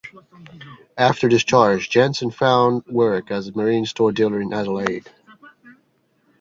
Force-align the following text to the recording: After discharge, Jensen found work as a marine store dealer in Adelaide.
After 0.97 1.27
discharge, 1.29 1.91
Jensen 1.91 2.31
found 2.31 2.87
work 2.87 3.29
as 3.29 3.47
a 3.47 3.51
marine 3.51 3.85
store 3.85 4.11
dealer 4.11 4.41
in 4.41 4.51
Adelaide. 4.51 5.07